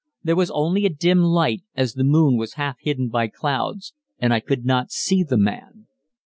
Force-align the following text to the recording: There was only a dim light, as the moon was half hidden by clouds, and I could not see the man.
There 0.23 0.35
was 0.35 0.49
only 0.49 0.87
a 0.87 0.89
dim 0.89 1.19
light, 1.21 1.61
as 1.77 1.93
the 1.93 2.03
moon 2.03 2.35
was 2.35 2.53
half 2.55 2.77
hidden 2.81 3.07
by 3.09 3.27
clouds, 3.27 3.93
and 4.17 4.33
I 4.33 4.39
could 4.39 4.65
not 4.65 4.89
see 4.89 5.21
the 5.23 5.37
man. 5.37 5.85